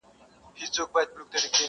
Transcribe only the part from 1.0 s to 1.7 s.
ومنل سي دلته،